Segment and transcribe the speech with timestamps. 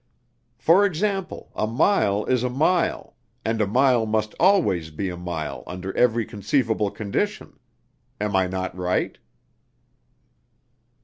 [0.57, 3.15] For example, a mile is a mile,
[3.45, 7.59] and a mile must always be a mile under every conceivable condition.
[8.19, 9.19] Am I not right?"